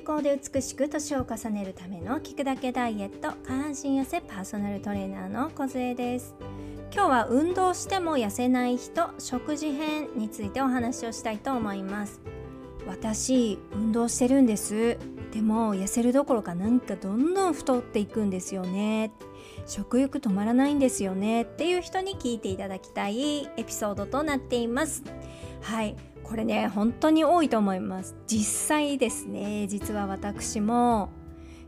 [0.00, 6.34] 健康で美しく年を重ねるための聞くだけダイエット下半身痩せパーソナルトレーナーの小杖です。
[6.90, 12.22] 今日は運動しても痩せない人食事編についてお話をしたいと思います。
[12.86, 14.96] 私運動してるんです。
[15.32, 19.12] でも痩せるどころかなんかどんどん太っていくんですよね。
[19.66, 21.42] 食欲止まらないんですよね。
[21.42, 25.02] っていう人に聞いていただきたいエピソードとなっています。
[25.60, 25.94] はい。
[26.30, 28.14] これね本当に多いと思います。
[28.28, 31.10] 実際ですね実は私も、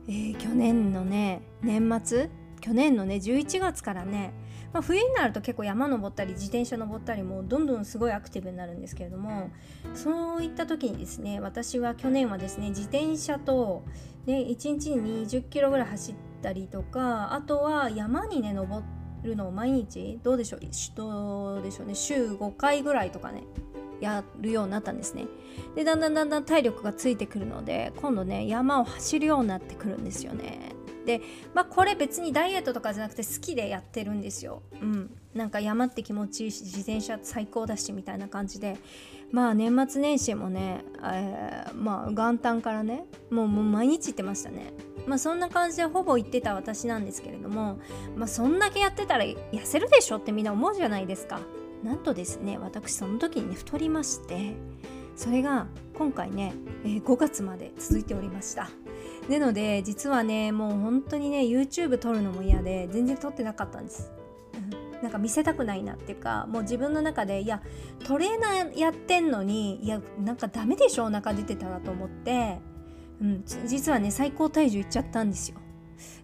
[0.07, 2.31] えー、去年のね年末？
[2.61, 4.33] 去年のね11月からね、
[4.73, 9.51] まあ、冬になると結構山登ったり自転車登ったりもうどんどんすごいアクティブになるんですけれども
[9.95, 13.83] そういった時にですね私は去年はですね自転車と、
[14.27, 18.85] ね、1日に20キロぐらい走ったりとかあとは山にね登
[19.25, 20.61] るのを毎日どうでしょう？
[20.95, 21.97] どうでしょうね？
[21.97, 23.43] 週5回ぐらいとかね。
[24.03, 25.27] やるようになったんですね。
[25.75, 30.73] でだんだんだんだん体力がついてくるので今度ね山を走るようになってくるんですよね。
[31.07, 31.21] で
[31.55, 34.63] まあこれ別にダイエットとかじゃなくて好きでやってるんですよ。
[34.81, 35.11] うん。
[35.35, 38.77] なんか山って気持ちいいし自転車最高だしみたいな感じで。
[39.31, 44.75] まあ年末年始もね、えー、まあ元旦からねもうもう毎日行ってましたね。
[45.07, 47.79] まあそんな感じでほぼ行ってた私なんですけれども
[48.15, 51.41] まあそんだけやってたら痩せるでしょってみんな思うじゃないですか。
[51.83, 54.55] なんとですね私その時にね太りまして
[55.17, 58.71] それが今回ね、えー、5月まで続いておりました。
[59.29, 64.11] なので実はねもう本当にね YouTube 撮るのも嫌で全然撮ってなかったんです、
[64.55, 67.63] うん、なんか見せたくないなっていうかもう自分の中でいや
[68.05, 72.59] トレーナーやってんのにいやなんかダメでしょお腹出てたらと思って、
[73.21, 75.62] うん、実はね最高体重いっちゃったんですよ。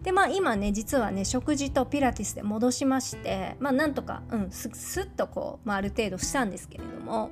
[0.03, 7.29] でまあ今ね実はね食事とピラティスで戻しましてまあなんとか、うん、すっとこう、まあ、ある程度したんですけれども、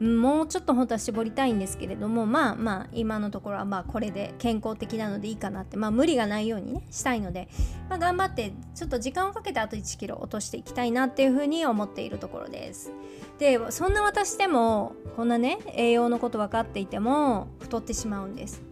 [0.00, 7.48] もうちょっと本当は絞りたいんですけれどもまあまあ今のところはまあこれで健康的なのでいいかなってまあ無理がないようにねしたいので、
[7.88, 12.92] まあ、頑張ってちょっと時間をかけてあと1キロ落としていきたいなっていうふうに思っているところです。
[13.38, 18.62] でそんな私でもこんなね栄養のこと分かっていても太ってしまうんです。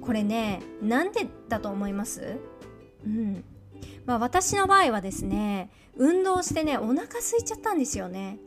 [0.00, 2.38] これねなんでだと思います？
[3.06, 3.44] うん。
[4.06, 8.38] まあ、私の場合はですね運動してねお腹空いちゃったんですよね。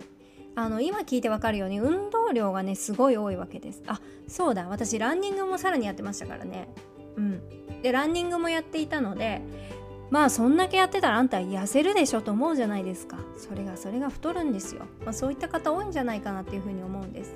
[0.56, 3.84] あの今聞いてわかるように運動量がねすごい多いわけです。
[3.88, 4.68] あそうだ。
[4.68, 6.68] 私ランニングもさらにやってましたからね。
[7.16, 7.82] うん。
[7.82, 9.42] でランニングもやっていたので
[10.12, 13.18] まあそんだけやってたらあんた痩せるでしょと思うじゃないですか。
[13.38, 17.34] それがそれが太るんですよ、まあ、そういった方多いんじゃないかなっていうふうに思うんです。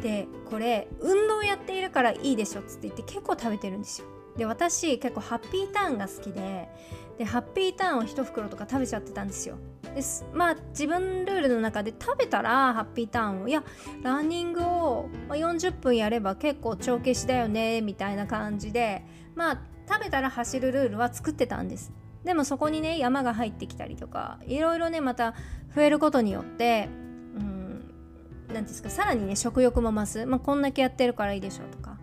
[0.00, 4.06] でこれ運動やっているからいいでしょっつって言って結構食べてるんですよ。
[4.36, 6.68] で私結構ハッピーターンが好きで
[7.18, 9.56] でハッピーターンを1袋とか食べちゃってたんですよ。
[9.94, 10.24] です。
[10.32, 13.64] まあ自分ルールの中で食べたらハッピーターンをいや
[14.02, 19.04] ランニングを40分やれば結構帳消しだよねみたいな感じで
[19.34, 19.58] まあ
[19.88, 21.92] 食べたら走るルールは作ってたんです。
[22.24, 25.34] でもそこにね山が入ってきたりとかいろいろねまた
[25.74, 26.88] 増えることによって
[27.36, 27.84] うん
[28.52, 31.93] 何ですかさらにね食欲も増す、まあ、こんだけやってるからいいでしょうとか。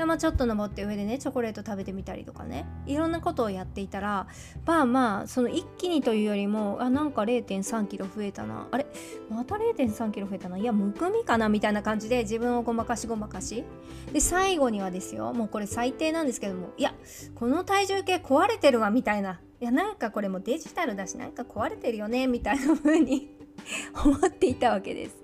[0.00, 2.66] 山ちょっと登って上でねチョコレート食べてみたりとかね。
[2.86, 4.26] いろんなことをやっていたら
[4.66, 8.66] まあまあその一気にというよりもあなんか0 3キロ増えたな。
[8.70, 8.86] あれ？
[9.30, 10.58] また0 3キロ増えたな。
[10.58, 13.64] いやむくみかなみたいな感じで自分をごまかしごまかし。
[14.12, 15.32] で最後にはですよ。
[15.32, 16.70] もうこれ最低なんですけども。
[16.76, 16.94] いや
[17.34, 19.40] この体重計壊れてるわみたいな。
[19.60, 23.36] いやなんかこれもデジタルだしなんか壊れてるよねみたいな風に
[24.04, 25.16] 思っていたわけです。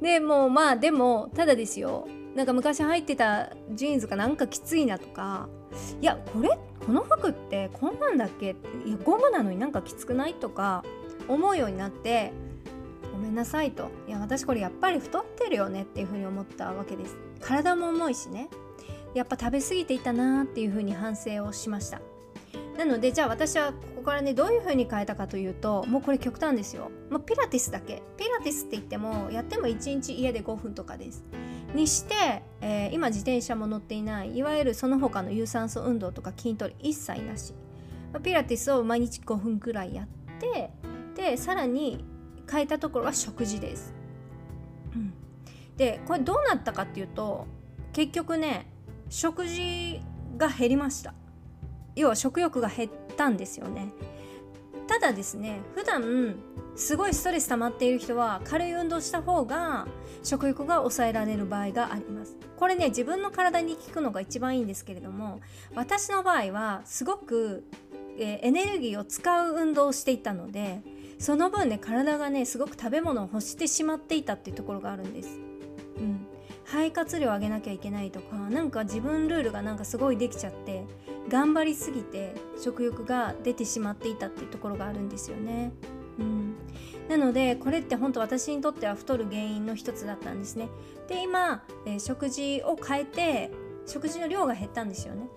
[0.00, 2.06] でもまあでもただですよ。
[2.34, 5.48] なんか昔入ってたジーンズがなんかきついなとか
[6.00, 6.50] いやこれ
[6.84, 8.56] この服ってこんなんだっけ？
[8.86, 10.84] いやゴムなのになんかきつくないとか
[11.28, 12.32] 思うようになって
[13.12, 13.90] ごめんなさいと。
[14.08, 17.16] いや私これやっぱり太ってるよねっていうふうに思ったわけです。
[17.40, 18.48] 体も重いしね。
[19.14, 22.00] やっぱ食べ過ぎていたなーっていうふうに反省をしました。
[22.78, 28.02] なのでじゃあ私はここからねどういう風に変えたかというともうこれ極端ですよ、まあ、ピラティスだけ？
[28.16, 31.22] ピラティスって言ってもやっても1日家で5分とかです。
[31.74, 37.54] にして、えー、今自転車も乗っていないいわゆるその他の有酸素運動とか筋トレ一切なし。
[38.24, 40.06] ピラティスを毎日5分くらいやっ
[40.40, 40.70] て
[41.14, 42.04] でさらに
[42.50, 43.94] 変えたところは食事です、
[44.96, 45.14] うん、
[45.76, 47.46] でこれどうなったかっていうと
[47.92, 48.66] 結局ね
[49.08, 50.00] 食事
[50.36, 51.14] が減りました。
[51.96, 53.92] 要は食欲が減ったんですよね。
[55.00, 56.36] ただですね普段
[56.76, 59.88] すごいストレス溜まっている人は軽い運動した方が
[60.22, 62.36] 食欲が抑えられる場合があります。
[62.56, 65.40] これね自分の体に効くのが一番いいんですけれども
[65.74, 67.64] 私の場合はすごく、
[68.18, 70.82] えー、エネルギーを使う運動をしていたので
[71.18, 75.38] その分ね体がねすごく食べ物を欲してしまっていたっていうところがあるんです、
[75.96, 76.26] うん、
[76.64, 80.84] 肺活量上げなきゃいけないとかなんか自分ルールがなんかすごいできちゃって
[81.30, 85.72] 頑張りすぎて食欲が出てしまっていたっていうところがあるんですよね。
[86.18, 86.56] うん、
[87.08, 90.68] なのでこれって本当私にとっては太る原因の一つだったんですね。
[91.08, 93.50] で今、えー、食事を変えて
[93.86, 95.28] 食事の量が減ったんですよね。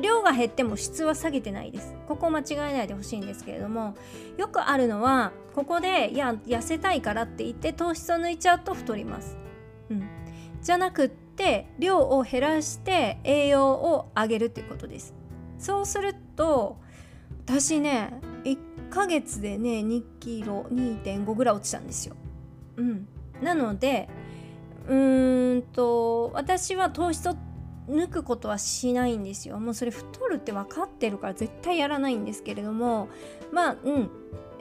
[0.00, 3.94] 量が減っても質は下げてないですここを間違えないでほしいんですけれども
[4.38, 9.36] よくあるのはここでいや痩せたいからって言って糖質を抜いちゃうと太ります、
[9.90, 10.08] うん、
[10.62, 15.14] じゃなくって量を減らして栄養を上げるっていうことです
[15.62, 16.76] そうすると
[17.46, 22.16] 私ね1ヶ月でね2キロ2.5ぐらい落ちたんですよ。
[22.76, 23.06] うん。
[23.40, 24.08] なので
[24.88, 27.36] うーんと私は糖質を
[27.88, 29.60] 抜くことはしないんですよ。
[29.60, 33.08] もうそれ太るって分かってるから絶対やらないんですけれども
[33.52, 34.10] まあうん。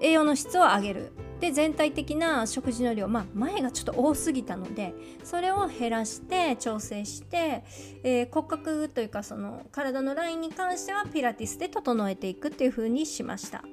[0.02, 1.14] 栄養の質を上げる。
[1.42, 4.94] で全体的な食事の量まあ前がちょっと多すぎたので
[5.24, 7.64] それを減らして調整して、
[8.04, 13.64] えー、骨格というかその体のラインに関してはピラティスで整えていくっていう風にしました。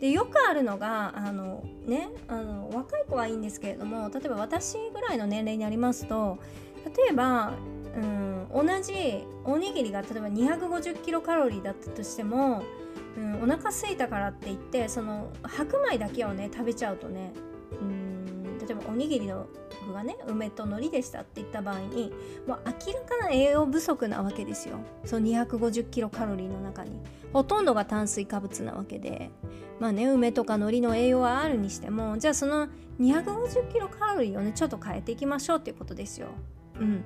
[0.00, 6.38] でよくあるのがあの、ね、あの若い子はいいんですけれども例えば私ぐらいの年齢になりますと
[6.84, 7.52] 例えば
[7.94, 12.64] うん同じおにぎりが例えば250キロカロリーだったとしても、
[13.16, 17.32] うん、お腹空いたからって言ってその白米だけをね食べちゃうとね
[17.80, 19.46] うん例えばおにぎりの
[19.86, 22.12] 具がね梅と海苔でしたって言った場合に
[22.46, 24.78] もう明らかな栄養不足なわけですよ。
[25.04, 27.00] その250キロカロリーの中に。
[27.32, 29.30] ほとんどが炭水化物なわけで。
[29.80, 32.68] まあね梅とか海苔の栄養はあるにしてもじゃあその
[33.00, 36.28] 250キロカロリーをねちょっと変えていきましょうっていうことですよ。
[36.78, 37.04] うん。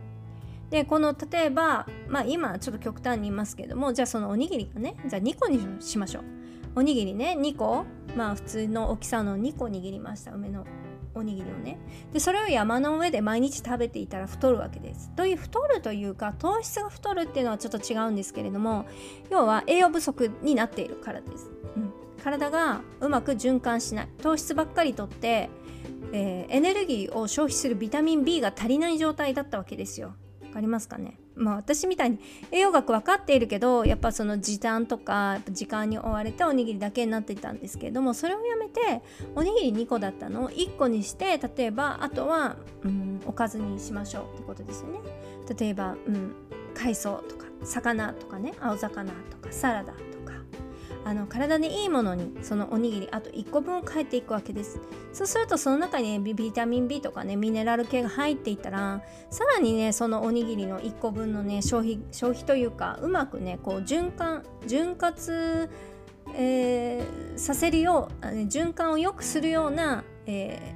[0.71, 6.25] でこの例えばまあ今ちょっと極端に言いますけどもじゃあそのおにぎりがねじゃあ2個にしましょう。
[6.77, 7.87] おにぎりね2個
[8.17, 10.33] まあ普通の大きさの2個握りました。
[10.33, 10.67] 梅の
[11.15, 11.79] おにぎりをね。
[12.13, 15.11] でそれを山の上で毎日食べていたら太るわけです。
[15.17, 18.87] という太るというか糖質が太るっていうのはちょっと違うんですけれども
[19.31, 21.93] 要は栄養不足になっているからです、うん、
[22.23, 24.09] 体がうまく循環しない。
[24.21, 25.49] 糖質ばっかりとって、
[26.13, 30.15] えー、エネルギーを消費するビタミン B が足りない状態だったわけですよ。
[30.57, 31.19] かりますかね？
[31.35, 32.19] まあ私みたいに
[32.51, 39.03] 栄養学分かっているけどやっぱその時短とか時間に追われておにぎりだけになっていたんですけれどもそれをやめて
[39.35, 45.01] おにぎり2個だったのを1個にして例えばあとは、うん、おかずにしましょうってことですよね。
[45.59, 46.33] 例えば、うん、
[46.75, 49.93] 海藻とか魚とかね青魚とかサラダ。
[51.07, 54.81] あの体にいいものにそのおにぎりあと1個分を変えていくわけです。
[55.13, 59.01] そうするとその中に、ね、ビタミン B とかねミネラル系が入っていたら
[59.31, 65.15] さらにねそのおにぎりの1個分のね消費消費というかうまくねこう循環潤滑、
[66.35, 70.76] えー、させるよう循環を良くするような、えー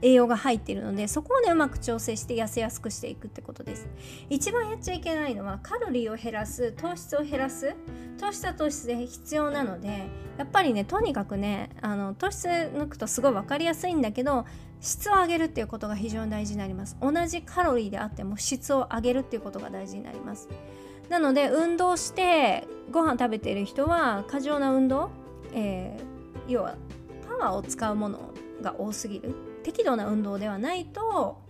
[0.00, 3.88] 栄養が入っているのでそこをねうまく調整して痩せやすくしていくってことです。
[4.30, 7.74] 一番やっちゃいけないのはカロリーを減らす糖質を減らす。
[8.18, 14.44] 糖質は糖質で必要なのでやっぱりねとにかくねあの糖質抜くとすごい分かりやすいんだけど
[14.80, 16.96] 質を上げるっていうことが非常に大事になります。
[17.00, 20.48] 同じカロリーであっても質を上げるっていうことが大事になります。
[21.08, 25.10] なので運動してご飯食べてる人は過剰な運動、
[25.54, 26.76] えー、要は
[27.26, 28.30] パワーを使うもの
[28.60, 29.34] が多すぎる。
[29.68, 31.42] 適度な運動ではないと、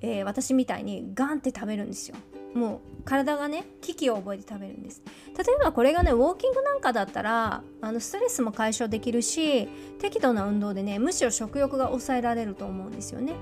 [0.00, 2.16] えー、私みたいにガンって食べるんですよ。
[2.54, 5.02] もう体がね危機を覚えて食べるんです。
[5.36, 9.68] 例えばこれがねウォーキングなんかだったらあのストレスも解消できるし
[9.98, 13.34] 適度な運動でねむしろ食欲が抑えられると思うんですよね。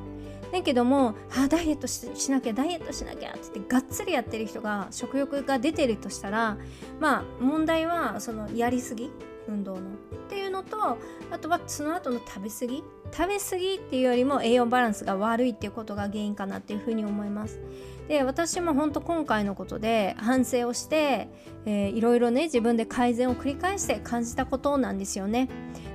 [0.50, 6.58] だけどもあダイエットしなきゃダイエットしなきゃって言ってがっつりやってる人が食欲が出てるとしたら
[6.98, 9.12] まあ問題はそのやりすぎ
[9.46, 9.80] 運動の。
[9.80, 10.98] っていうのと
[11.30, 17.60] あとはその後の食べ過ぎ食べ過ぎっていうよりも栄養バランスが悪いっていうことが原因かなっていうふうに思います。
[18.08, 21.28] で私も本当今回のことで反省をして、
[21.66, 25.48] えー、いろいろね自分で改善を繰り返して感じたことなんですよね。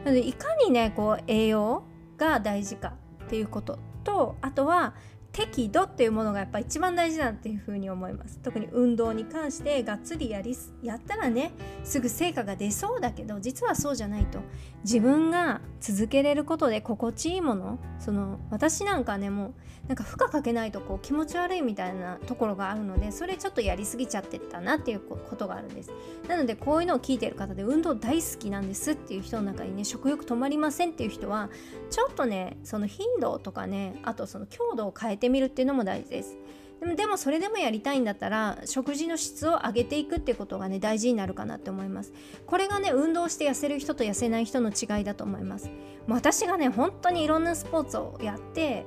[0.06, 1.84] なのでいかにねこう栄養
[2.18, 2.94] が大事か
[3.26, 4.94] っていうこととあとは
[5.34, 8.40] 適度っていうものがやっぱ一番大事だっていうふうに思います。
[8.44, 11.52] 特に運動に関してがっつりやりやったらね
[11.84, 14.40] すぐ成果が出そうだけど実はそうじゃないと。
[14.84, 19.54] 自分が続けれることで心地いいものその私なんかねもう
[19.88, 25.92] なんか負荷かけないとこう気持ち悪いみたいなところがあるのでそれちょっとやりすぎちゃってったなっていうことがあるんです。
[26.28, 31.50] なのでこういうのを聞いてる方で運動大好きなんですっていう人の中にね食欲止まりませんっていう人は
[31.90, 36.38] ちょっとねその頻度とかねあとその強度を変えててみるっていうのも大事です。
[36.82, 42.12] でもでもそれでもやりたいんだったら食事の質を上げていくっていうことがね大事になるかなって思います。
[42.46, 45.70] これがね運動して痩せる人と痩せない人の違いだと思います。
[46.08, 48.86] 私がね本当にいろんなスポーツをやって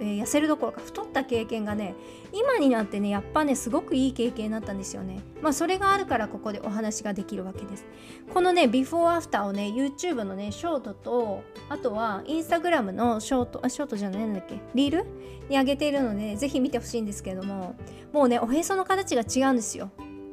[0.00, 1.94] えー、痩せるどころか太った経験がね
[2.32, 5.20] 今になってねやっぱねすごくいい経験になったんですよね。
[5.40, 7.86] まあそれがあるからここでお話ができるわけです。
[8.32, 14.60] このねビフォーアフターをね YouTube のねショートとあとはインスタグラムのショートあショートじゃないんだっけ？
[14.74, 15.06] リール？
[15.48, 17.76] に上げているので、ね、ぜひ見てほしいんですけれども
[18.12, 19.90] もうねおへその形が違うんですよ。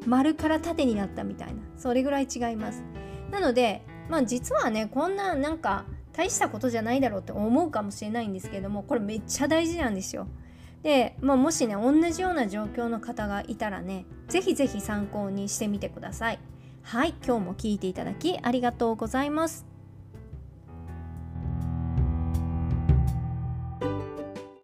[0.07, 1.61] 丸から縦になったみたいな。
[1.77, 2.83] それぐらい違います。
[3.29, 10.27] なのでまあ実はねこんななんか大したことじゃないだろうって思うかもしれないんですけどもこれめっちゃ大事なんですよ。
[10.83, 16.39] で、まあ、もしね同じような状況の方がいたらね是非是非参考にしてみてください。
[16.83, 19.70] はい今日も聞いていただきありがとうございます。